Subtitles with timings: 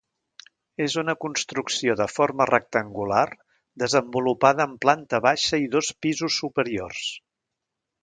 [0.85, 3.27] És una construcció de forma rectangular
[3.85, 7.09] desenvolupada en planta baixa i dos pisos superiors.